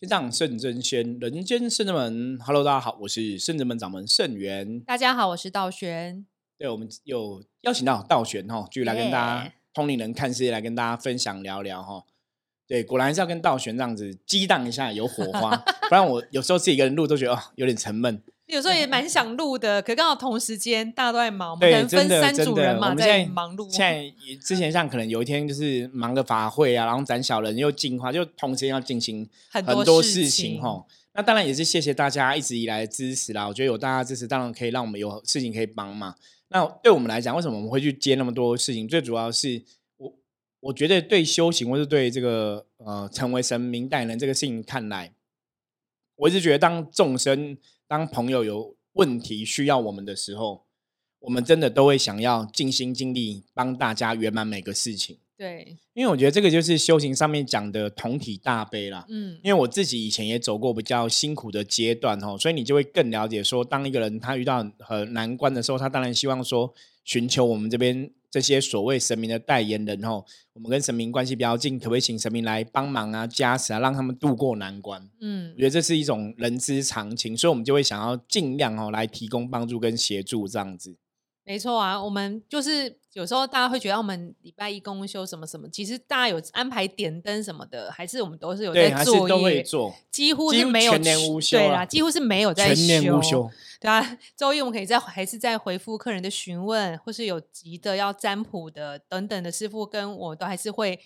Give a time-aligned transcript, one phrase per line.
[0.00, 2.38] 天上圣真仙，人间圣真门。
[2.40, 4.80] Hello，大家好，我是圣真门掌门圣元。
[4.80, 6.24] 大家好，我是道玄。
[6.56, 12.02] 对，我们有邀请到道玄哈，继续来跟大家通灵人看世界，来跟大家分享聊聊哈。
[12.66, 15.54] 对，果然是要跟道玄这样子激荡一下，有火花。
[15.90, 18.22] 不然我有时候自己一个人录都觉得哦，有点沉闷。
[18.50, 23.70] 有时候也蛮想录的，可刚好同时间大家都在忙，可能分三组人嘛，在忙碌。
[23.70, 24.12] 现在
[24.42, 30.84] 之前像可能有一天就是忙个法会啊，然后攒小人又进化，就同时要进行很多事情哈。
[31.12, 33.46] 那当然也是谢谢大家一直以来的支持啦。
[33.46, 36.14] 我觉得有大家支持，当然可以让我们有事情可以帮嘛。
[36.48, 38.88] 那对我们来讲，为什么我们会去接那么多事情？
[38.88, 39.62] 最主要是
[39.96, 40.12] 我
[40.60, 45.12] 我觉得对修行或是对这个呃成为神明代言人这个事情看来，
[46.16, 47.56] 我一直觉得当众生。
[47.90, 50.62] 当朋友有问题需要我们的时候，
[51.18, 55.18] 我们真的都会想要尽心尽力帮大家圆满每个事情。
[55.36, 59.04] 对，因为我觉得这个就是修行上面讲的同体大悲啦。
[59.08, 66.72] 嗯，因为我自己以前也走过比较辛苦的阶段哦，所以你就会更了解说，当一个人他遇到很难关的时候，他当然希望说
[67.04, 68.08] 寻求我们这边。
[68.30, 75.10] 这些所谓神明的代言人哦，我们跟神明关系比较近，可不可以请神明来帮忙啊、加持啊，让他们渡过难关？
[75.20, 80.96] 嗯，我觉得这是一种人之常情，所以我们就会想要尽量哦来提供帮助跟协助这样子。
[81.44, 93.50] 没错啊，我们就是有时候大家会觉得我们礼拜一公休什么什么，其实大家有安排点灯什么的，还是我们都是有在做，都会做，几乎是没有全年无休，对啦，几乎是没有在全年无休。
[93.80, 101.00] 对啊，周一我们可以在还是在回复客人的询问，或是有急的要占卜的等等的师傅，跟我都还是会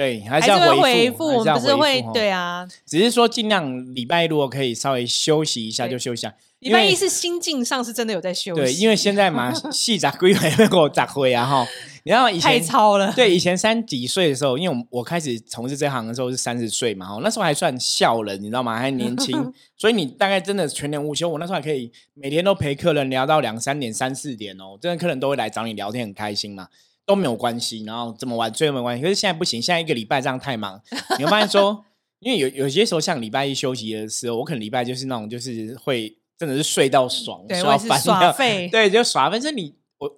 [0.00, 6.34] 对，还是要回复，我们不是会对啊，只是说尽量礼拜一如果可以稍微休息一下就休息下。
[6.60, 11.66] 礼拜一是心境上是真的有在休息，对，因为现在嘛， 细杂规还没我咋回啊哈。
[12.04, 18.78] 你知道以前太超了，对，以前三几岁的时候，因为我我开始从事这行的时候是三十岁嘛，哈，那时候还算笑人，你知道吗？
[18.78, 21.28] 还年轻， 所以你大概真的全年无休。
[21.28, 26.68] 我那时候还可以每天都陪客人聊到两三点、三四点哦，真的客人都会来找你聊天，很开心嘛，
[27.10, 27.82] 都没有关系。
[27.84, 29.02] 然后怎么玩，最都没关系。
[29.02, 30.80] 可是现在不行，现在一个礼拜这样太忙，
[31.18, 31.84] 你会发现说，
[32.20, 36.16] 因为有有些时候像礼拜一休息的时候，我可能礼拜就是那种就是会。
[36.40, 39.28] 真的是睡到爽，耍耍废， 对，就耍。
[39.28, 40.10] 反正你我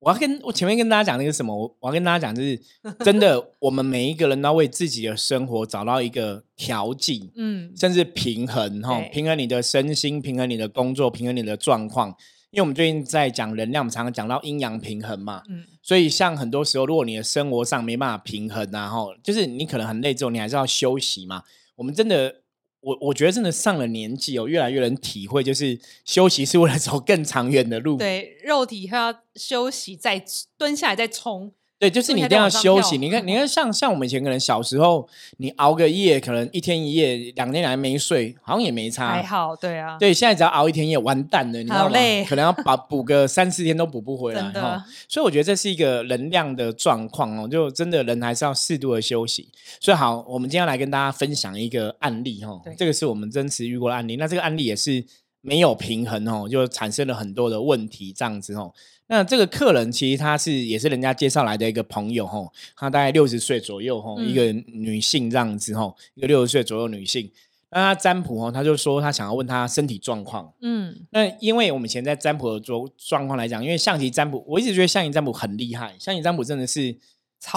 [0.00, 2.60] 我要跟我前面跟大家讲那个什么，我我要跟大家讲，就是
[3.02, 12.14] 真的，我们每一个人都要为自己的生活找到一个调剂，嗯，甚至平衡哈，平衡你的身心，平衡你的工作，平衡你的状况。
[12.50, 21.42] 因为我们最近在讲能量，我们常常讲到阴阳平衡嘛，嗯，所以像很多时候，如果你的生活上没办法平衡，然后就是你可能很累之后，你还是要休息嘛。
[21.76, 22.42] 我们真的。
[22.82, 27.98] 我我觉得真的上了年纪哦，越来越能体会，就是休息是为了走更长远的路。
[27.98, 30.24] 对，肉体要休息，再
[30.56, 31.52] 蹲下来再冲。
[31.80, 32.98] 对，就是你一定要休息。
[32.98, 35.08] 你看，你看，像像我们以前可能小时候，
[35.38, 39.08] 你熬个夜，可能一天一夜、两天两夜没睡，好像也没差。
[39.08, 39.96] 还好，对啊。
[39.98, 41.98] 对，现在只要熬一天夜，完蛋了，你知道吗？
[42.28, 44.42] 可能要把补个三四天都补不回来。
[44.52, 44.84] 真的。
[45.08, 49.48] 所以我觉得这是一个能量的状况哦，就真的人还是要适度的休息。
[49.80, 54.16] 所以好，我们今天来跟大家分享一个案例哈，这个是我们真实遇过的案例。
[54.16, 55.02] 那这个案例也是
[55.40, 58.70] 没有平衡哦，就产生了很多的问题，这样子哦。
[59.10, 67.28] 那这个客人其实他是也是人家介绍来的一个朋友吼，他大概六十岁左右吼，一个女性这样子吼，一个六十岁左右女性。
[67.70, 70.52] 那他占卜哦，他就说他想要问他身体状况。
[70.60, 76.96] 嗯，那因为我们以前在占卜的状状况来讲，因为象棋占卜，我一直觉得象棋占卜很厉害，象棋占卜真的是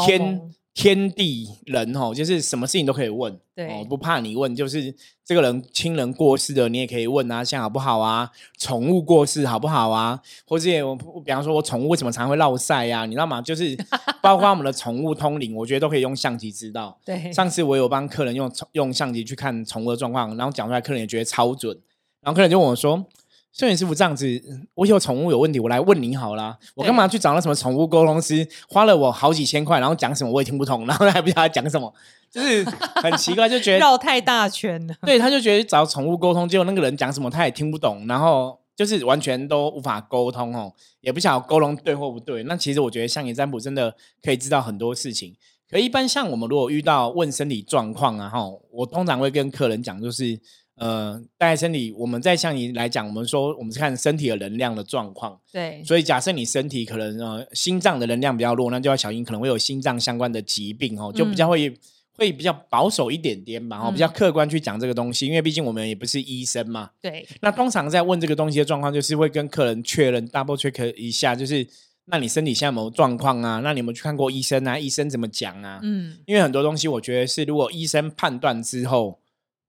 [0.05, 0.41] 天。
[0.73, 4.55] 天地人哦，就是什么事情都可以问，对，不怕你问。
[4.55, 8.31] 就是这个人亲人过世的，你也可以问啊，像好不好啊？
[8.57, 10.19] 宠物过世好不好啊？
[10.47, 13.05] 或者我比方说，我宠物为什么常会落晒呀？
[13.05, 13.39] 你知道吗？
[13.39, 13.77] 就是
[14.19, 16.97] 包括我们的宠物通灵，我觉得都可以用相机知道。
[17.05, 21.79] 对，上次我有帮客人用用相机去看宠物的状况，然后讲出来，客人也觉得超准。
[22.21, 23.05] 然后客人就问我说。
[23.53, 24.41] 摄影师傅这样子，
[24.73, 26.57] 我有宠物有问题，我来问你好啦。
[26.73, 31.93] 我干嘛去找那什么宠物沟通师，花了我好几千块，然后讲什么我也听不懂，然后还不知道他讲什么，
[32.31, 32.65] 就是
[32.95, 34.95] 很奇怪，就觉得绕太大圈了。
[35.05, 42.41] 对，他就觉得找宠物沟通，结果那个人讲什么他也听不懂，然后就是完全都无法沟通哦，也不晓得沟通对或不对。
[42.45, 45.35] 那其实我觉得像你占卜真的可以知道很多事情。
[45.69, 48.39] 可一般像我们如果遇到问身体状况啊，哈，
[48.71, 50.39] 我通常会跟客人讲就是。
[50.75, 55.39] 呃，大概身体，我们在向你来讲，我们说我们是看身体的能量的状况。
[55.51, 61.71] 对，所以假设你身体可能呃心脏的能量比较弱，那就要小心可能会有心脏相关的疾病哦，就比较会
[62.17, 66.89] 会比较保守一点点嘛，然后比较客观去讲这个东西，因为毕竟我们也不是医生嘛。
[66.99, 71.67] 对，那通常在问这个东西的状况，就是会跟客人确认 double check 一下，就是
[72.05, 73.61] 那你身体现在有没有状况啊？
[73.63, 74.79] 那你有没有去看过医生啊？
[74.79, 75.79] 医生怎么讲啊？
[75.83, 79.19] 嗯，因为很多东西我觉得是如果医生判断之后。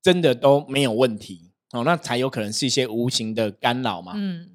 [0.05, 4.13] 真的都没有问题哦，那才有可能是一些无形的干扰嘛。
[4.15, 4.51] 嗯，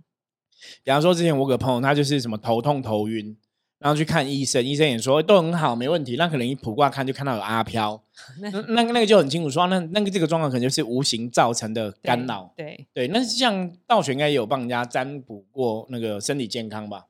[0.83, 3.35] 比方说之前我有个朋友，他就是什么头痛头晕。
[3.79, 6.17] 然后去看医生，医生也说都很好，没问题。
[6.17, 8.03] 那可能一卜卦看就看到有阿飘，
[8.41, 12.53] 那那那个就很清楚说，那那个这个状况可能就是无形造成的干扰。
[12.57, 17.05] 对对，那像道玄应该也有帮人家占卜过那个身体健康吧？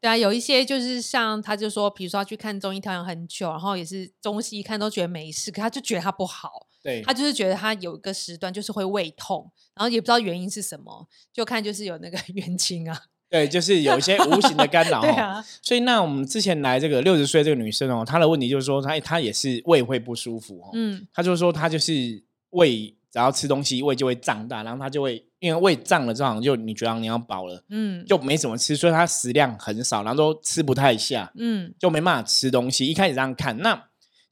[0.00, 6.68] 对啊，有一些就是像他就说，比如说他去看中医调养很久，然后也是中西医看都觉得没事，可他就觉得他不好。
[6.84, 13.04] 对，他就是觉得他有一个时段就是会胃痛，然后也不知道原因是什么，就看就是有那个 冤亲啊。
[13.30, 15.00] 对，就是有一些无形的干扰。
[15.02, 20.70] 对啊，所以那我们之前来这个六十岁这个女生哦，她的问题就是说，她她也是胃会不舒服哦。
[20.74, 32.86] 嗯，她就说她就是胃只要吃东西，胃就会胀大，然后她就会因为胃胀了，之后就你觉得你要饱了，嗯，就没怎么吃，所以她食量很少，然后都吃不太下，嗯，就没办法吃东西。
[32.86, 33.84] 一开始这样看那。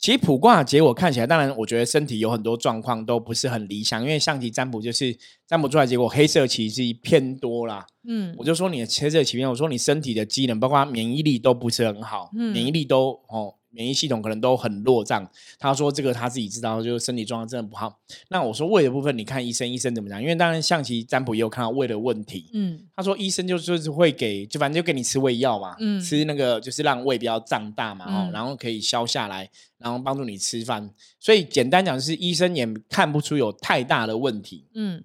[0.03, 5.17] 其实卜卦结果看起来，当然我觉得身体有很多状况都不是很理想，因为象棋占卜就是
[5.47, 7.87] 占卜出来结果黑色棋是偏多啦。
[8.09, 13.55] 嗯，我就说你的黑色棋面，我说你身体的机能，包括免疫力都不是很好，免疫力都哦。
[13.73, 15.29] 免疫系统可能都很弱胀，
[15.59, 17.99] 他说这个他自己知道，就是身体状况真的不好。
[18.29, 20.21] 那我说胃的部分，你看医生，医生怎么讲？
[20.21, 22.51] 因为当然象棋占卜也有看到胃的问题。
[22.53, 30.91] 嗯，他说医生就就是会给，就反正就给你吃胃药嘛，嗯，吃那个就是让胃不要胀大嘛，哦，然后可以消下来，然后帮助你吃饭。
[31.19, 34.67] 所以简单讲是医生也看不出有太大的问题。
[34.75, 35.03] 嗯，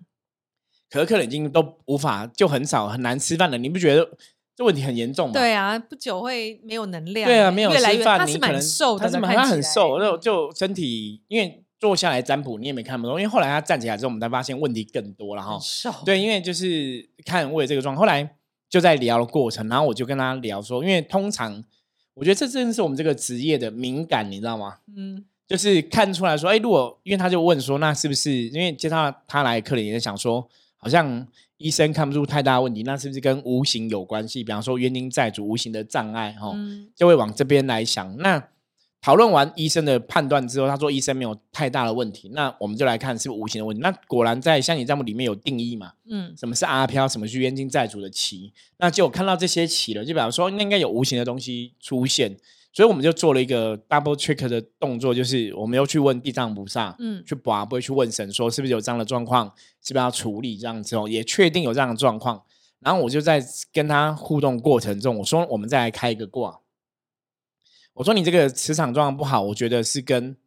[0.89, 3.57] 可可能已经都无法，就很少很难吃饭了。
[3.57, 4.09] 你不觉得？
[4.57, 5.33] 这问题很严重嘛？
[5.33, 7.30] 对啊，不久会没有能量。
[7.30, 13.21] 对啊，没有吃饭，你可能瘦，他是他很瘦，就就身体，因为坐下来占卜，你也没看不懂。
[13.21, 15.59] 因为后来他站起来之后，我们才发现问题更多了哈。
[15.62, 15.94] 瘦。
[16.04, 18.27] 对，因为就是看胃这个状况，后来
[18.68, 21.63] 就在聊的过程，然后我就跟他聊说，因为通常
[22.15, 24.77] 我觉得这真的是我们这个职业的敏感，你知道吗？
[24.95, 31.27] 嗯，就是看出来说，哎，如果因为他就问说，那是不是因为接到他来客人也想说，好像。
[31.57, 34.44] 医生看不出太大问题，那是不是跟无形有关系？
[34.44, 36.56] 比方说冤亲债主、无形的障碍，哈，
[36.95, 38.18] 就会往这边来想。
[38.18, 38.48] 那
[39.01, 43.81] 讨论完医生的判断之后，他说医生没有太大的问题，那我们就来看是不是无形的问题。
[43.81, 45.94] 那果然在象棋占卜里面有定义嘛？
[46.09, 47.07] 嗯，什么是阿飘？
[47.07, 48.51] 什么是冤亲债主的棋？
[48.77, 52.36] 那就看到这些棋了，就比方说那应该有无形的东西出现。
[52.77, 59.51] 所以我们就做了一个 double check 的动作，就是我们又去问地藏菩萨，嗯，去拔，不会去问神，说是不是有这样的状况，
[59.81, 62.44] 是不是要处理这样之后，也确定有这样的状况。
[62.81, 63.44] 然后我就在
[63.74, 66.59] 跟他互动过程中，我说我们再来开一个卦。
[67.94, 70.38] 我说你这个磁场状况不好，我觉得是跟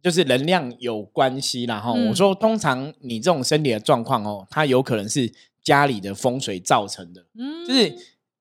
[0.00, 1.64] 就是能量有关系。
[1.64, 5.32] 然后我说，通常你这种身体的状况哦，它有可能是
[5.64, 7.92] 家里的风水造成的，嗯，就是。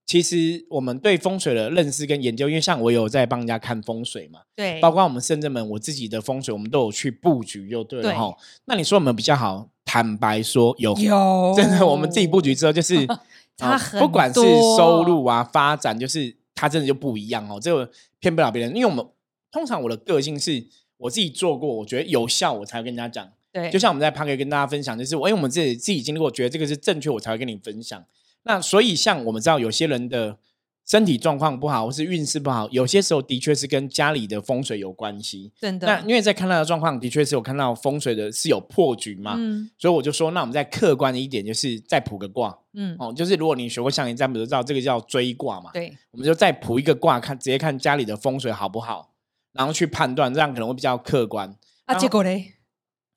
[0.06, 8.38] 其实我们对风水的认识跟研究，因为像我有在帮人家看风水嘛，对，包括我们深圳门我自己的风水，我们都有去布局，就对了哈。
[8.66, 13.08] 那你说我们比较好，坦白说有有，真的我们自己布局之后，就是
[13.58, 14.40] 它不管是
[14.78, 17.60] 收入啊发展，就是它真的就不一样哦。
[17.60, 19.04] 这个骗不了别人，因为我们
[19.52, 20.64] 通常我的个性是
[20.98, 23.28] 我自己做过，我觉得有效，我才会跟人家讲。
[23.52, 28.04] 对，就像我们在 p a r 跟大家分享，就是我因为我们自己自己经历过，觉得这个是正确，我才会跟你分享。
[28.46, 30.38] 那所以，像我们知道，有些人的
[30.86, 35.52] 身体状况不好，或是运势不好，有些时候的确是跟家里的风水有关系。
[35.60, 35.88] 真的。
[35.88, 39.34] 那因为在看到的状况，的确是有看到风水的是有破局嘛。
[39.36, 39.68] 嗯。
[39.80, 42.56] 所以我就说，那我们再客观一点，就是再卜个卦。
[42.74, 42.96] 嗯。
[43.00, 45.72] 哦，就是如果你学过象形占卜，就知道这个叫追卦嘛。
[45.74, 45.92] 对。
[46.12, 49.12] 我们就再卜一个卦，看直接看家里的风水好不好，
[49.54, 51.58] 然后去判断，这样可能会比较客观。
[51.86, 52.52] 啊，结果嘞？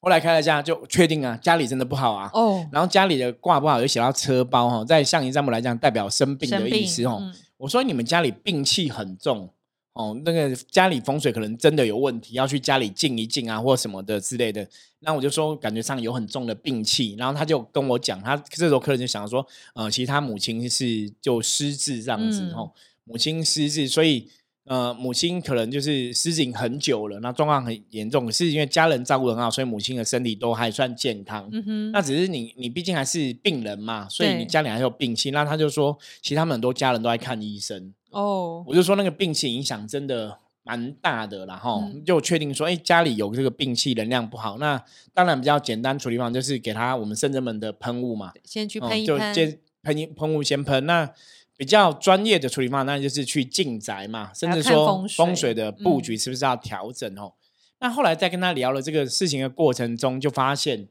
[0.01, 2.31] 后来开了家就确定啊，家里真的不好啊。
[2.33, 7.33] 哦，然后家里的卦不好，又写到车包哈，在象棋占卜来讲，代表生病的意思哦。
[7.57, 9.51] 我说你们家里病气很重
[9.95, 14.65] 哦，那个家里风水可能真的有问题，要去家里静一静啊，或什么的之类的。
[15.01, 22.71] 那我就说感觉上有很重的病气，然后他就跟我讲，他这时候客人就想说，呃，其实他母亲是就失智这样子哦，
[23.05, 24.31] 母亲失智，所以。
[24.69, 28.27] 呃，母亲可能就是失禁很久了，那状况很严重。
[28.27, 31.49] 可是因为家人照顾很好，所以母亲的身体都还算健康。
[31.53, 35.31] 嗯哼，那只是你，你毕竟还是病人嘛，所以你家里还有病气。
[35.31, 37.93] 那他就说，其实他们很多家人都在看医生。
[38.11, 44.59] 哦，我就说那个病气影响真的蛮大的，然后就确定说，哎，家里有这个病气，能量不好。
[44.59, 44.83] 那
[45.15, 50.85] 当然比较简单处理方就是给他我们圣人们的喷雾嘛，先去喷一喷，就先喷一喷雾先喷。
[50.85, 51.11] 那
[51.59, 57.35] 比较专业的处理方法，那就是去进宅嘛，甚至说风水的布局是不是要调整哦？
[57.81, 60.89] 那后来在跟他聊了这个事情的过程中，就发现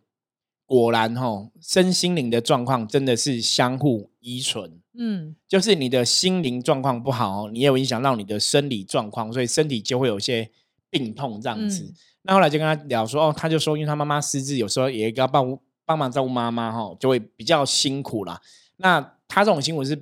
[0.65, 4.81] 果然哦，身心灵的状况真的是相互依存。
[4.99, 10.49] 嗯，就是你的心灵状况不好，你也有影响到你的生理状况，所以身体就会有些
[10.89, 11.93] 病痛这样子。
[12.23, 18.41] 那后来就跟他聊说，哦，他就说，因为他妈妈失智，有时候也要帮帮忙照顾妈妈哈，就会比较辛苦啦。
[18.77, 19.95] 那他这种辛苦是，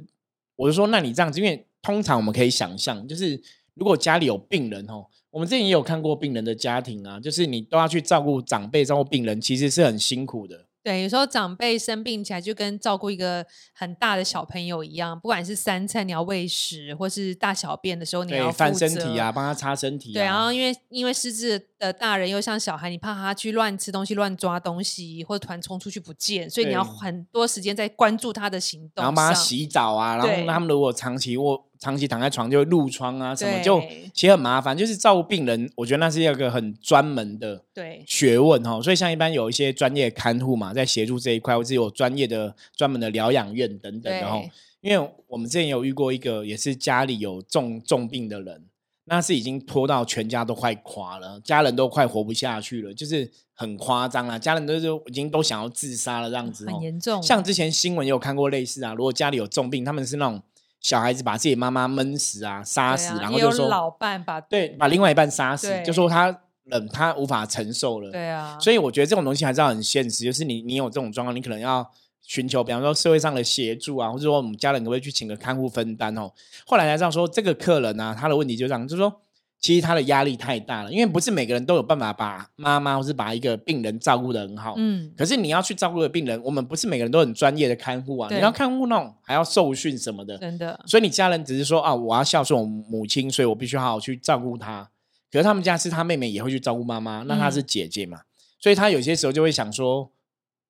[0.56, 3.42] 我就说，那你这样子，因为通常我们可以想象，就是
[3.74, 10.68] 如果家里有病人哦，我们之前也有看过病人的家庭啊，就是你都要去照顾长辈、照顾病人，其实是很辛苦的。
[10.86, 20.14] 对，有时候长辈生病起来，就跟照顾一个很大的小朋友一样，不管是三餐你要喂食，或是大小便的时候你要翻身体啊，帮他擦身体。
[20.14, 31.66] 对，然后因为因为失智的大人又像小孩，你怕他去乱吃东西、乱抓东西，或者突然冲出去不见，所以你要很多时间在关注他的行动，然后帮他洗澡啊，然后他们如果长期卧。
[31.80, 33.82] 长期躺在床就会褥疮啊，什么就
[34.14, 34.76] 其实很麻烦。
[34.76, 37.64] 就是照顾病人，我觉得那是一个很专门的
[38.06, 38.82] 学问哈。
[38.82, 44.42] 所以像一般有一些专业看护嘛，在协助这一块，或者有专业的专门的疗养院等等的哈。
[44.82, 48.64] 因为我们之前有遇过一个，也是家里有重重病的人，
[49.06, 57.22] 那是已经拖到全家都快垮了，家人都快活不下去了，就是很夸张啊，家人都就已经都想要自杀了这样子，很严重。
[57.22, 60.42] 像之前新闻有看过类似啊，如果家里有重病，他们是那种。
[60.86, 68.12] 小孩子把自己妈妈闷死啊，杀死，然后就说老伴把对把另外一半杀死，就说他冷，他无法承受了。
[68.12, 71.90] 对啊，所以我觉得这种东西还是要很现实，就是你你有这种状况，你可能要
[72.22, 76.32] 寻求，比方说社会上的协助啊，或者说我们家人可不可以去请个看护分担哦？
[76.68, 79.22] 后来才知道说，这个客人呢，他的问题就这样，就是说。
[79.60, 84.76] 其实他的压力太大了，因为不是每个人都有办法把妈妈或是把一个病人照顾的很好。
[84.78, 88.30] 嗯，可是你要去照顾的病人，我们不是每个人都很专业的看护啊。
[88.32, 90.80] 你要看护那种还要受训什么的，真的。
[90.86, 94.90] 所以你家人只是说啊，我要孝顺我母亲，所以我必须好好去照顾她。
[95.32, 98.22] 可是他们家是他妹妹也会去照顾妈妈，那她是姐姐嘛，
[98.60, 100.12] 所以她有些时候就会想说，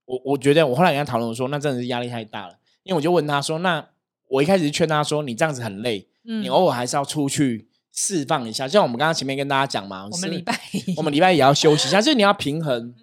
[0.05, 2.55] 我我觉得我后来跟他讨论说，那真的是压力太大了。
[2.83, 3.85] 因为我就问他说，那
[4.29, 7.67] 我一开始劝他说，你这样子很累，你偶尔还是要出去。
[7.95, 10.59] 释放一下，就像我们刚刚前面跟大家讲嘛，我们礼拜
[10.97, 12.93] 我们礼拜也要休息一下， 就是你要平衡，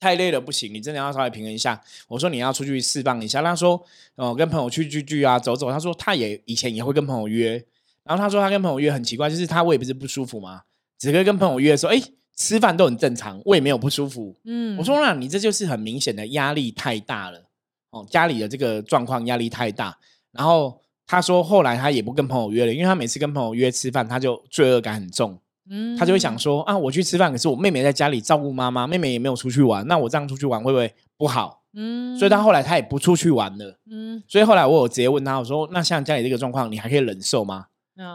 [0.00, 1.80] 太累了不行，你真的要稍微平衡一下。
[2.08, 3.80] 我说你要出去释放一下，他说
[4.16, 5.70] 哦，跟朋友去聚聚啊，走走。
[5.70, 7.64] 他说他也以前也会跟朋友约，
[8.02, 10.62] 然后他说他跟朋友约很奇怪，就是他胃不是不舒服吗？
[10.98, 12.02] 只可以跟朋友约说，哎，
[12.34, 14.34] 吃饭都很正常，胃没有不舒服。
[14.44, 17.44] 嗯，我说那你这就是很明显的压力太大了
[17.90, 19.96] 哦，家里的这个状况压力太大，
[20.32, 20.80] 然后。
[21.08, 25.40] 他说后来他也不跟朋友约了，因为他每次跟朋友约吃饭，他就罪恶感很重。
[25.70, 31.62] 嗯，他就会想说啊，我去吃饭，可是我妹妹在家里照顾妈妈，妹妹也没有出去玩，那我这样出去玩会不会不好？
[31.74, 33.78] 嗯，所以他后来他也不出去玩了。
[33.90, 37.66] 嗯，所以后来我有直接问他，我说那像家里这个状况，你还可以忍受吗？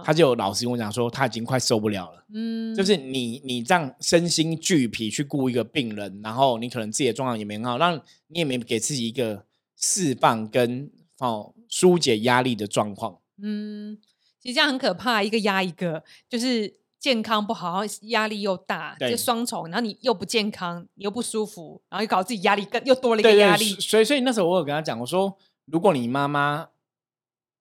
[0.05, 2.25] 他就老实跟我讲说，他已经快受不了了。
[2.33, 9.43] 嗯，就是你你这样身心俱疲去顾一个病人，然后你可能自己的状况也没很好，让你也没给自己一个
[9.75, 11.53] 释放跟哦。
[11.73, 13.97] 疏解压力的状况，嗯，
[14.39, 23.65] 其实这样很可怕，一个压一个，就是健康不好，压力又大，就双重，然后你又不健康，你又不舒服，然后又搞自己压力更又多了一个压力。
[23.79, 26.67] 所以，所以那时候我有跟他讲，我说，如果你妈妈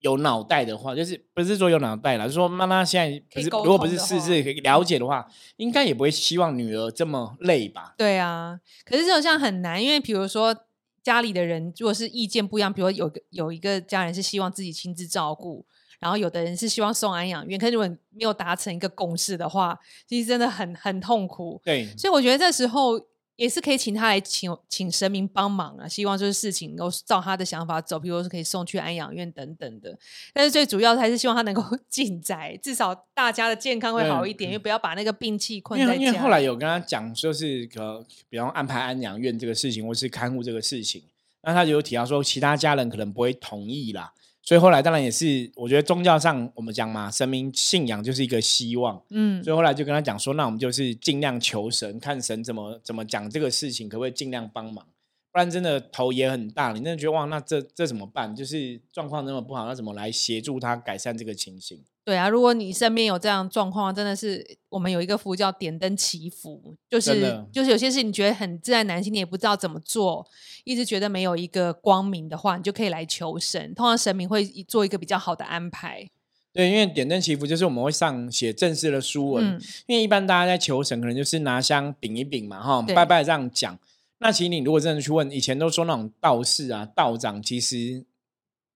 [0.00, 5.26] 有脑袋的话，就是不是说有脑袋了，就是说妈妈现在不是如果不是事事了解的话，
[5.56, 7.94] 应该也不会希望女儿这么累吧？
[7.96, 10.54] 对啊，可是这种像很难，因为比如说。
[11.02, 15.64] 家里的人如果是意见不一样，比如有个有一个家人是希望自己亲自照顾，
[15.98, 21.60] 然后有的人是希望送安养院，可是如果没有达成一个共识的话，其实真的很很痛苦。
[21.64, 23.00] 对，所以我觉得这时候。
[23.36, 29.98] 也是可以请他来请请神明帮忙啊，希望就是事情能够照他的想法走，比如说是可以送去安养院等等的。
[30.32, 35.94] 但是最主要的还是希望他能够 进宅，至少大家的健康会好一点，因为不要把那个病气困在家。
[35.94, 41.02] 因为后来有跟他讲，就是呃比方安排安养院这个事情，或是看护这个事情，
[41.42, 44.12] 那他就有提到说，其他家人可能不会同意啦。
[44.44, 54.84] 所以后来当然也是，我觉得宗教上我们讲嘛，神明信仰就是一个希望，嗯，所以后来就跟他讲说，那我们就是尽量求神，看神怎么怎么讲这个事情，可不可以尽量帮忙，
[55.30, 58.34] 不然真的头也很大，你真的觉得哇，那这这怎么办？
[58.34, 61.80] 就是状况那么不好，那怎么来协助他改善这个情形？
[62.04, 70.26] 对啊，如果你身边有这样状况，真的是我们有一个服务叫点灯祈福，就是就是有些事情你觉得很自然难心，你也不知道怎么做，
[70.64, 76.08] 一直觉得没有一个光明的话，你就可以来求神，通常神明会做一个比较好的安排。
[76.52, 83.78] 对，因为点灯祈福就是我们会上写正式的书文，因为一般大家在求神，可能就是拿香禀一禀嘛，哈，拜拜这样讲。
[84.18, 88.04] 那其实你如果真的去问，以前都说那种道士啊、道长，其实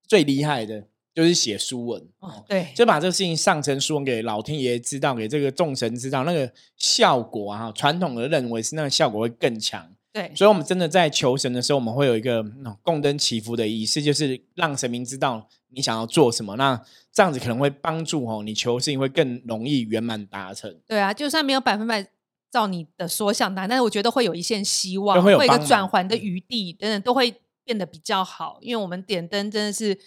[0.07, 0.85] 最厉害的。
[1.17, 9.91] 就是写书文，哦，对，就把这个事情上成书文给老天爷知道，给这个众神知道，那个效果啊，传统的认为是那个效果会更强。
[10.13, 12.45] 对，所以我们真的在求神的时候，我们会有一个
[12.83, 16.55] 供灯祈福的仪式，就是让神明知道你想要做什么。
[16.57, 16.79] 那
[17.11, 20.79] 这样子可能会帮助哦，你求事情会更容易圆满达成。
[20.87, 22.07] 对啊，就算没有百分百
[22.51, 28.59] 照你的所想达，但是我觉得会有一线希望，会有一个转环的余地等等，都会变得比较好。
[28.61, 29.99] 因为我们点灯真的是。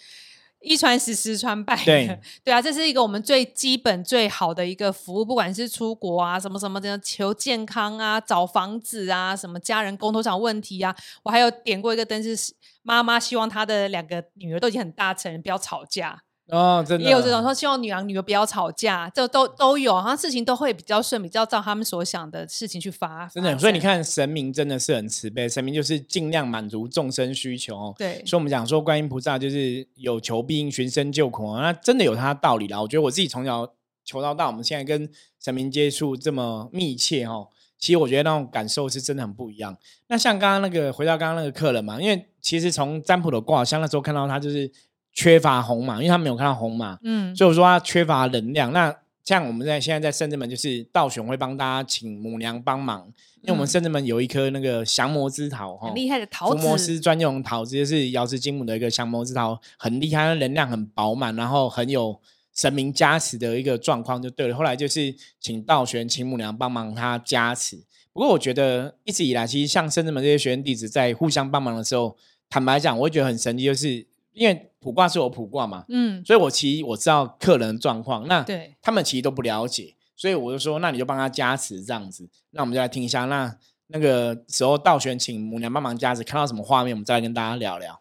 [0.60, 1.76] 一传十，十传百。
[1.84, 5.24] 对 对啊，这是一个我们最基本、最好的一个服务。
[5.24, 16.22] 不管是出国啊，什么什么的，求健康啊，找房子啊，什么家人沟通上问题啊，我还有点过一个灯，是妈妈希望她的两个女儿都已经很大成人，不要吵架。
[16.50, 23.26] 哦，真的也有这种说，希望女儿女儿不要吵架，这都都有，好像事情都会比较顺，比较照他们所想的事情去发。
[23.28, 27.94] 真的，所以你看，神明真的是很慈悲，神明就是尽量满足众生需求。
[27.96, 32.80] 对，所以我们讲说，观音菩萨就是有求必应，寻声救苦，那真的有他的道理啦。
[32.80, 33.66] 我觉得我自己从小
[34.04, 35.08] 求到大，我们现在跟
[35.42, 39.76] 神明接触这么密切哦，其实我觉得那种感受是真的很不一样。
[40.08, 44.70] 那像刚刚那个，回到刚刚那个客人嘛，因为其实从占卜的卦象那时候看到他就是。
[45.12, 48.72] 缺乏红马，因为他没有看到红马，嗯，所以我说他缺乏能量。
[48.72, 53.06] 那像我们在现在在圣智门，就是道玄会帮大家请母娘帮忙，
[53.42, 62.18] 因为我们圣智门有一颗那个降魔之桃，很厉害的桃子，伏魔师专用桃子，就是瑶池金母的一个降魔之桃，很厉害，能量很饱满，然后很有
[62.56, 64.56] 神明加持的一个状况就对了。
[64.56, 67.76] 后来就是请道玄请母娘帮忙他加持。
[68.12, 72.16] 不过我觉得一直以来，其实像圣智门这些学员弟子在互相帮忙的时候，
[72.48, 74.09] 坦白讲，我会觉得很神奇，就是。
[74.32, 83.54] 因为卜卦是我卜卦嘛，嗯，所以我其实我知道客人的状况，那对他们其实都不了解，所以我就说，那你就帮他加持这样子，那我们就来听一下，那
[83.88, 88.00] 那个时候道玄请母娘帮忙加持，看到什么画面，我们再来跟大家聊聊。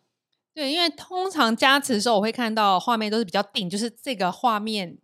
[0.53, 4.97] 对，因为通常加持的时候，我会看到画面都是比较定，就是这个画面，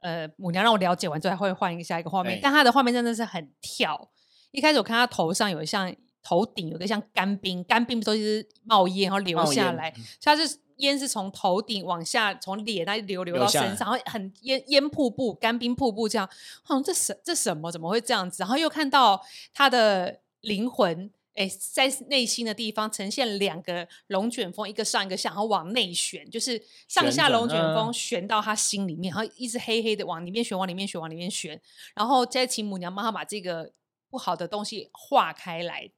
[0.00, 4.10] 呃，母娘让我了解完之后，会换一个下一个画面，但他的画面真的是很跳。
[4.50, 10.60] 一开始我看他头上有像头顶有个像干冰，干冰不都是冒烟然后流下来，他是。
[10.82, 16.28] 烟是从头顶往下，从脸那流流到身上，然后很烟烟瀑布、干冰瀑布这样。
[16.62, 17.72] 好像这什这什么？
[17.72, 18.42] 怎么会这样子？
[18.42, 19.22] 然后又看到
[19.54, 31.60] 他的灵魂，哎，在内心的地方呈现两个龙卷风，一个上一个下，然后往内旋，就是上下龙卷风旋到他心里面，然后一直黑黑的往里面旋，往里面旋，往里面旋，
[31.94, 33.72] 然后再请母娘帮他把这个
[34.10, 35.90] 不好的东西化开来。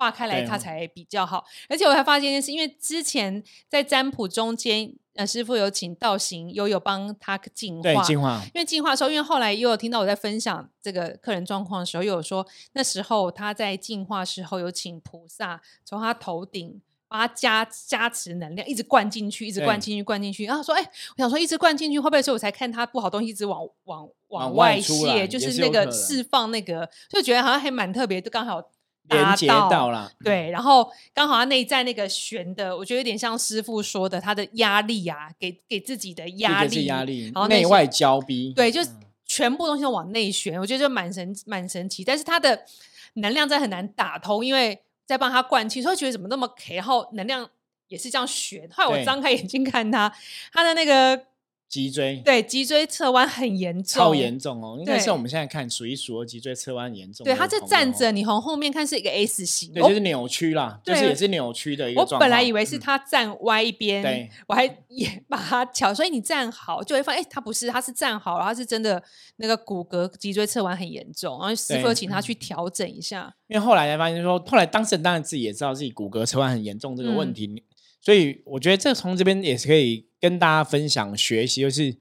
[0.00, 1.44] 化开来，它才比较好。
[1.68, 8.42] 而且我还发现一件事，因为之前在占卜中间，呃，师傅有请道行悠悠帮他净化，净化。
[8.54, 20.46] 因为净化的时候，因为后来又有听到我在分享这个客人状况的时候，又有说那时候他在净化时候有请菩萨从他头顶把他加加持能量，一直灌进去，一直灌进去，灌进去。
[20.46, 22.22] 然后说，哎，我想说一直灌进去会不会？
[22.22, 28.62] 所以我才看他不好东西一直往往往外泄，就是那个释放那个，就觉得好像还蛮特别，就刚好。
[29.08, 38.80] 连接到了，对，然后刚好他内在那个悬的，我觉得有点像师傅说的，他的压力啊，给给自己的压力，压力，然后内外交逼，对，就
[39.26, 42.64] 全部东西都往内旋，我觉得就蛮神蛮神奇，但是他的
[43.14, 47.48] 能量在很难打通，因为在帮他灌气，所以觉得怎么那么 K，然后能量
[47.88, 50.12] 也是这样悬，后来我张开眼睛看他，
[50.52, 51.29] 他的那个。
[51.70, 54.76] 脊椎对脊椎侧弯很严重，超严重哦！
[54.80, 57.24] 应该是我们现在看数一数二脊椎侧弯严重。
[57.24, 62.00] 对，他这站着，你从后面看是一个 S 型，对，就是扭曲啦，就是也是扭曲的一个。
[62.00, 69.00] 我本来以为是他站歪一边，对，我还也把他调，所以你站好就会发现，哎，他不是，他是站好，然后是真的
[69.36, 73.32] 那个骨骼脊椎侧弯很严重，然后师傅请他去调整一下。
[73.46, 77.62] 因为后来才发现说，后来当事人当然自己也知道自己骨骼侧弯很严重这个问题，
[78.00, 81.96] 所以我觉得这从这边也是可以跟大家分享学习，就是。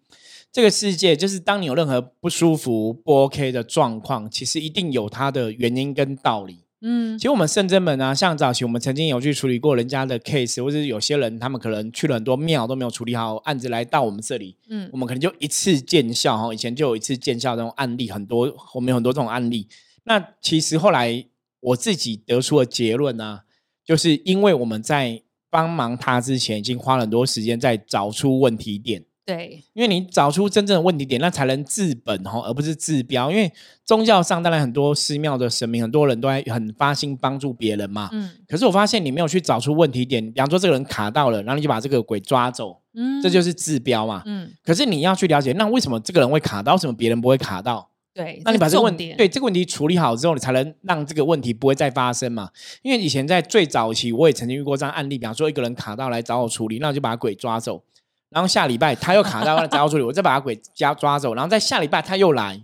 [0.51, 6.63] 这个世界就是当你有任何不舒服、不 OK 的状况，其实一定有它的原因跟道理。
[6.82, 16.51] 嗯，其实我们圣真门啊，像早期我们曾经有去处理过人家的 case，或者有些人他们可能去了很多庙都没有处理好案子，来到我们这里，嗯，我们可能就一次见效哈。
[16.51, 19.67] 以前就有一次见效这种案例很多，我们有很多这种案例。
[20.05, 21.23] 那其实后来
[21.60, 23.41] 我自己得出的结论呢，
[23.86, 29.03] 就是因为我们在帮忙他之前，已经花了很多时间在找出问题点。
[29.25, 33.29] 对，因为你找出真正的问题点，那才能治本哈，而不是治标。
[33.29, 33.51] 因为
[33.85, 38.09] 宗教上当然很多寺庙的神明，很多人都在很发心帮助别人嘛。
[38.12, 38.31] 嗯。
[38.47, 44.23] 可是我发现你没有去找出问题点，比方说这个人卡到了，然后你就把这个鬼抓走，嗯，这就是治标嘛。
[44.25, 44.51] 嗯。
[44.63, 47.88] 可是你要去了解，那为什么这个人会卡到，为什么别人不会卡到？
[48.19, 48.41] 对。
[48.43, 52.49] 那你把这个问题，对这个问题处理好之后，你才能让这个问题不会再发生嘛。
[52.82, 57.82] 因为以前在最早期，我也曾经遇过这样案例，比方说一个人卡到来找我处理，那我就把鬼抓走。
[58.29, 62.62] 然后下礼拜他又卡到找我处理，我再把他鬼抓抓走，然后在下礼拜他又来，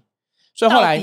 [0.54, 1.02] 所以后来，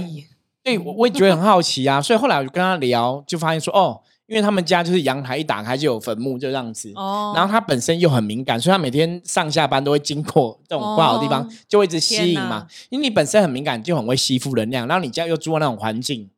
[0.63, 6.91] 对我我也觉得很好奇啊，所以后来我就跟他聊，就发现说，哦，因为他们家就是阳台一打开就有坟墓，就这样子。
[6.95, 7.33] 哦。
[7.35, 12.67] 然后他本身又很敏感，所以他每天上下班都会经过这种不好的地方，就会一直吸引嘛。
[12.89, 14.87] 因为你本身很敏感，就很会吸附能量。
[14.87, 16.31] 然后你家又住在那种环境，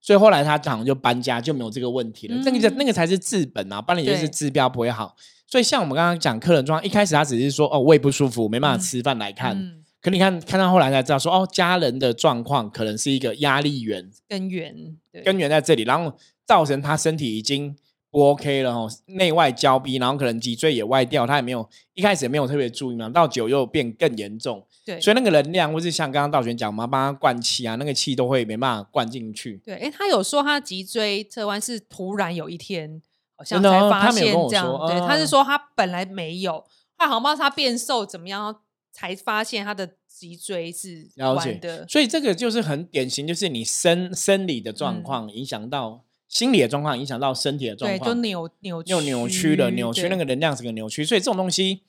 [0.00, 2.36] 所以后来他好像就搬家，就没有这个问题了。
[2.44, 5.16] 那个那个才是治本啊，不然你就是治标不会好。
[5.46, 9.76] 所以像我们刚刚讲客人状况，一开始他只是说哦胃不舒服，没办法吃饭来看。
[10.02, 14.74] 可你看，看到后来才知道，说哦，家人的状况可能是一个压力源根源，
[15.22, 16.16] 根源在这里，然后
[16.50, 17.76] 造成他身体已经
[18.10, 29.58] 不 OK 了哦，内外交逼，然后可能脊椎也歪掉，他也没有一开始也没有特别注意嘛，到酒又变更严重，对，所以那个能量或是像刚刚道玄讲，我们帮他灌气啊，那个气都会没办法灌进去。
[29.64, 33.00] 对，哎，他有说他脊椎侧弯是突然有一天
[33.36, 36.64] 好像才发现这样，对，他是说他本来没有，
[36.98, 38.60] 他好像不知道他变瘦怎么样。
[38.92, 51.04] 才发现他的脊椎是弯的，所以这个就是很典型，就是你生生理的状况影响到心理的状况，影响到身体的状况，就扭扭又扭曲了，扭曲那个能量是个扭曲。
[51.04, 51.82] 所以这种东西，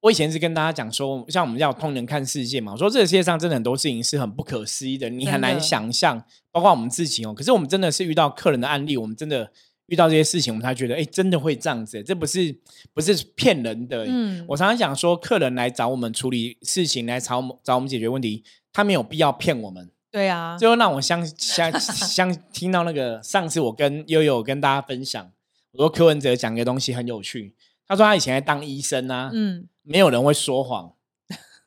[0.00, 7.34] 我以前是跟大家讲说，像我们叫通人看世界嘛，我说这个世界上真的很多事情是很不可思议的，你很难想象，包括我们自己哦。
[7.34, 9.52] 可是我们真的是遇到客人的案例，我们真的。
[9.88, 12.54] 遇到这些事情，我们才觉得，哎，真的会这样子，这不是
[12.92, 14.04] 不是骗人的。
[14.06, 19.90] 嗯，我常常讲说，客人来找我们处理事情，来找我们找我们解决问题，他没有必要骗我们。
[20.10, 25.30] 对啊，最后让我相相 相听到那个上次我跟悠悠跟大家分享，
[25.72, 27.54] 我说柯文哲讲个东西很有趣，
[27.86, 30.92] 他说他以前在当医生啊，嗯，没有人会说谎。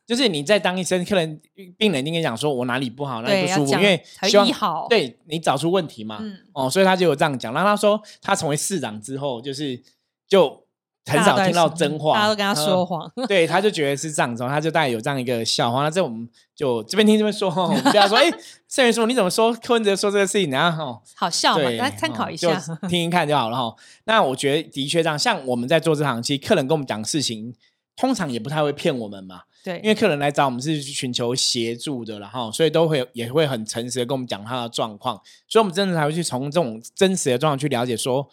[0.04, 1.40] 就是你在当医生，客人
[1.78, 6.20] 病人一定跟你讲说，我哪里不好，哪里不舒服，因为希望对你找出问题嘛。
[6.52, 7.54] 哦，所以他就有这样讲。
[7.54, 9.80] 然后他说，他成为市长之后，就是
[10.26, 10.61] 就
[11.06, 13.10] 很少听到真话，大家都跟他说谎。
[13.26, 15.82] 对，他就觉得是这样子，他就大概有这样一个笑话。
[15.82, 18.30] 那这我们就这边听这边说，不要说 哎，
[18.68, 23.74] 盛元说你怎么说柯文哲说这个事情，然后好笑嘛，大家参考一下， 听一看就好了哈。
[24.04, 27.54] 那我觉得的确这样，像我们在做这行，其实客人跟我们讲事情，
[27.96, 29.42] 通常也不太会骗我们嘛。
[29.64, 35.14] 对，因为客人来找我们是去寻求协助的，然后所以都会也会很诚实的跟我们讲他的状况，
[35.46, 38.28] 所以我们真的才会去从这种真实的状况去了解，说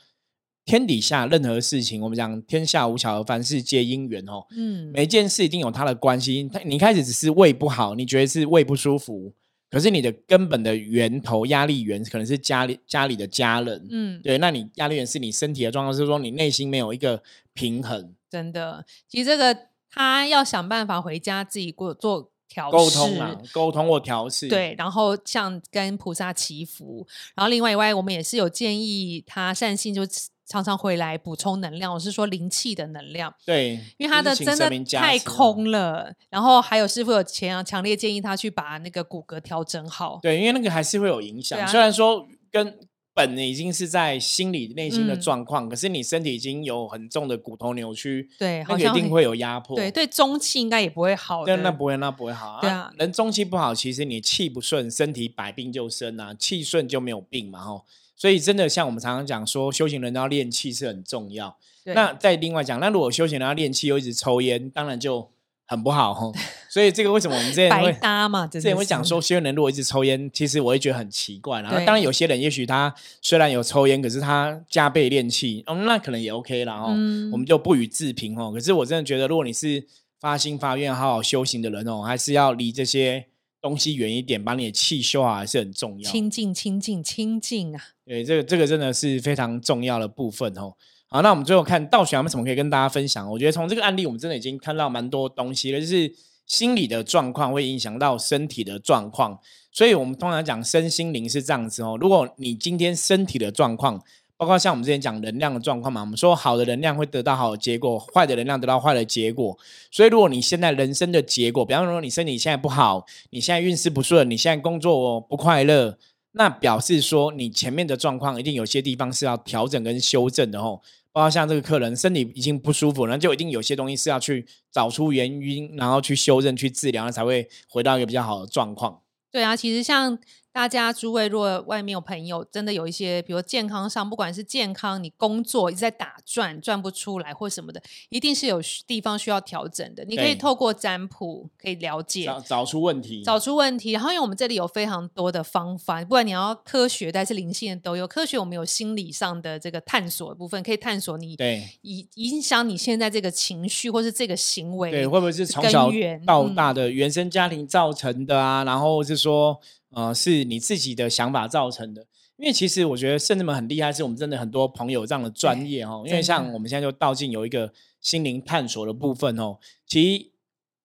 [0.69, 4.45] 天底下任何事情，我们讲天下无巧而，凡事皆因缘哦。
[4.55, 6.47] 嗯，每件事一定有它的关系。
[6.53, 9.34] 他你开始只是胃不好，你觉得是胃不舒服，
[9.71, 13.88] 可是你的根本的源头压力源可能是家里家里的家人。
[13.89, 17.23] 嗯，对，那你压力源是你身体的状况，是说你内心没有一个
[17.55, 18.13] 平衡。
[18.29, 19.69] 真的，其实这个。
[19.91, 24.47] 他要想办法回家自己过做调沟通啊，沟通或调试。
[24.47, 30.03] 对，然后像跟菩萨祈福，然后另外以外，我们也是有建议他善信就
[30.49, 31.93] 常常回来补充能量。
[31.93, 36.12] 我是说灵气的能量，对，因为他的真的太空了。
[36.29, 40.19] 然后还有师傅有强强烈建议他去把那个骨骼调整好。
[40.21, 41.65] 对，因为那个还是会有影响。
[41.67, 42.77] 虽然说跟。
[43.19, 49.75] 本已经是在心理内心的状况，可是你身体已经有很重的骨头扭曲，对，那一定会有压迫。
[49.75, 51.43] 对对，中气应该也不会好。
[51.45, 52.60] 对，那不会，那不会好。
[52.62, 57.60] 对啊，人中气不好，其实你气不顺，身体百病就生啊；气顺就没有病嘛。
[57.60, 57.84] 吼，
[58.15, 61.58] 所以真的像我们常常讲说，修行人要练气是很重要。
[61.84, 65.29] 那再另外讲，那如果修行人要练气又一直抽烟，当然就。
[65.69, 66.32] 很不好哈，
[66.67, 68.47] 所以这个为什么我们之前会搭嘛？
[68.47, 71.62] 之前会讲说，有些人如果一直抽烟，其实我会觉得很奇怪。
[71.62, 76.88] 然后，当然有些人也许他虽然有抽烟，可是他加倍练气，哦，那可能也 OK 了哦。
[77.32, 78.51] 我们就不予置评哦。
[78.51, 79.86] 可是我真的觉得，如果你是
[80.19, 83.27] 发心发愿、好好修行的人哦，还是要离这些
[83.62, 86.10] 东西远一点，把你的气修好还是很重要。
[86.10, 87.89] 清净、清净、清净啊！
[88.03, 90.73] 对，这个这个真的是非常重要的部分哦。
[91.11, 93.27] 好，那我们最后看道玄有没有什么可以跟大家分享？
[93.31, 96.13] 我觉得从这个案例，我们真的已经看到蛮多东西了，就是
[96.45, 99.39] 心理的状况会影响到身体的状况。
[99.71, 101.97] 所以，我们通常讲身心灵是这样子哦。
[101.99, 103.99] 如果你今天身体的状况，
[104.37, 109.57] 包括像我们之前讲能量的状况嘛，我们说好的能量会得到好的结果，坏的能量得到坏的结果。
[109.89, 115.97] 所以，如果你现在人生的结果，比方说你身体现在不好，你现在运势不顺，你现在工作不快乐，
[116.33, 120.79] 那表示说你前面的状况一定有些地方是要调整跟修正的哦。
[121.19, 129.01] 包括像这个客人身体已经不舒服，那就一定有些东西是要去找出原因，然后去修正、去治疗，才会回到一个比较好的状况。
[129.29, 130.17] 对啊，其实像。
[130.51, 140.03] 大家诸位，如果外面有朋友真的有一些，比如健康上，不管是健康，你工作一直在打转，转不出来或什么的，一定是有地方需要调整的。
[140.05, 143.91] 你可以透过占卜可以了解，找找出问题，找出问题。
[143.91, 148.07] 然后因为我们这里有非常多的方法，不管你要科学还是灵性的都有。
[148.07, 155.91] 科学我们有心理上的这个探索部分，可以探索你对影影响你现在这个情绪或是这个行为，对会不会是从小
[156.25, 158.63] 到大的原生家庭造成的啊？
[158.63, 159.59] 然后是说。
[159.91, 162.06] 呃，是你自己的想法造成的，
[162.38, 166.04] 因为其实我觉得圣人们很厉害，是我们真的很多朋友这样的专业哦。
[166.06, 169.58] 因为像我们现在就道静有一个心灵探索的部分哦。
[169.88, 170.25] 其实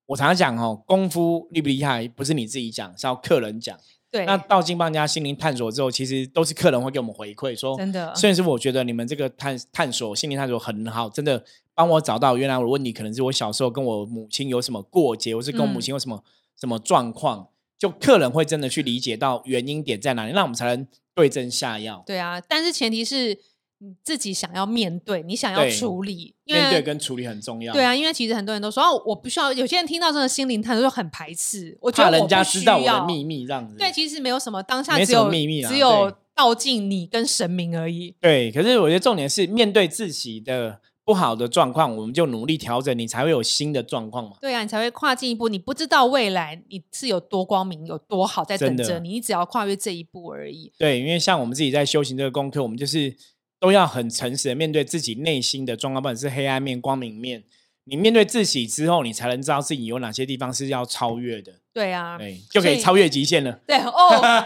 [0.07, 3.79] 我常常讲哦，功夫厉不厉害，不是你自己讲，是要客人讲。
[4.11, 4.25] 对。
[4.25, 8.15] 那道静帮人家心灵探索之后，其实都是客人会给我们回馈说，真的。
[8.17, 16.25] 甚至是我觉得你们这个探探索心灵探索很好，真的帮我找到原来我的问题可能是我小时候跟我母亲有什么过节，或是跟我母亲有什么
[16.57, 17.49] 什么状况。
[17.79, 22.03] 就客人会真的去理解到原因点在哪里，那我们才能对症下药。
[22.07, 23.39] 对啊，但是前提是
[23.79, 27.73] 你自己想要面对，你想要处理，面对跟处理很重要。
[27.73, 29.53] 对啊，因为其实很多人都说哦，我不需要。
[29.53, 33.77] 有些人听到这个心灵探索就很排斥，我怕人家知道我的秘密这样子。
[33.77, 38.15] 对，其实没有什么，当下只有秘密，只有道尽你跟神明而已。
[38.21, 40.81] 对，可是我觉得重点是面对自己的。
[41.05, 44.37] 不好的状况，我们就努力调整，你才会有新的状况嘛。
[44.41, 45.49] 对啊，你才会跨进一步。
[45.49, 50.73] 你不知道未来你是有多光明、有多好在等着你，你只要跨越这一步而已。
[50.79, 53.15] 对，因为像我们自己在修行这个功课，我们就是
[53.61, 57.45] 都要很诚实的面对自己内心的状况，不管是黑暗面、光明面。
[57.85, 61.61] 你面对自己之后，你才能知道自己有哪些地方是要超越的。
[61.75, 63.51] 对啊，对，就可以超越极限了。
[63.67, 63.93] 对哦，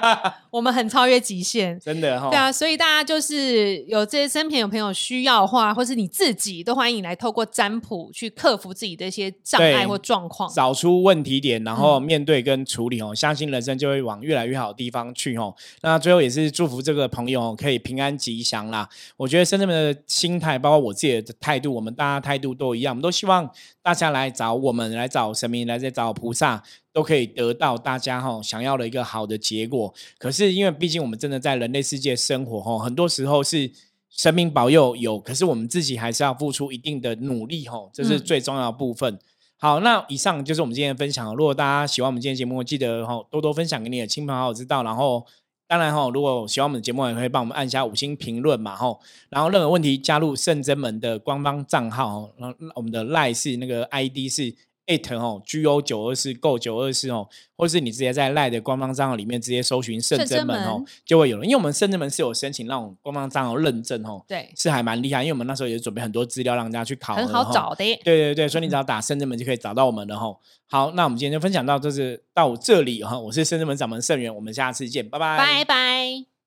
[0.51, 2.31] 我们很超越极限，真的哈。
[2.31, 13.15] 对啊，所以大家就是有这些身边有朋友需要的话，或是你自己都欢迎来透过占卜去克服自己的一些障碍或状况，找出问题点，然后面对跟处理哦。
[13.15, 15.55] 相信人生就会往越来越好的地方去哦。
[15.83, 18.89] 那最后也是祝福这个朋友可以平安吉祥啦。
[19.19, 23.51] 我觉得深圳们的心态，包括我自己的态度，我们大家态度都一样，我们都希望
[23.89, 26.63] 大家来找我们，来找神明，来再找菩萨。
[26.93, 29.95] 都可以得到大家哈想要的一个好的结果。
[30.19, 33.71] 可是因为毕竟我们真的在人类世界生活哈，很多时候是
[34.11, 39.19] 神明保佑有，可是我们自己还是要付出一定的努力哈，这是最重要的部分。
[39.57, 41.35] 好，那以上就是我们今天的分享。
[41.35, 44.83] 如果大家喜欢我们今天节目，记得哈多多分享给你的亲朋好友知道。
[44.83, 45.25] 然后
[45.69, 48.99] 当然哈，如果喜欢我们的节目，也可以帮我们按下五星评论嘛哈。
[49.29, 54.53] 然后任何问题加入圣真门的官方账号，然后我们的赖是那个 ID 是。
[54.89, 61.45] At 哦，G O 九二四 Go 九二四哦，或是你直接在赖的官方账号里面直接搜寻圣真门哦，就会有了。
[61.45, 65.23] 因为我们圣真门是有申请那种官方账号认证哦，对，是还蛮厉害。
[65.23, 67.77] 因为我们那时候也准备很多资料让大家去考，很好找的。
[67.77, 70.41] 对对对，所以你只要打圣真门就可以找到我们的吼。
[70.67, 76.38] 好，那我们今天就分享到就是到这里哈，我是圣真门掌门圣元，我们下次见，拜拜，拜拜。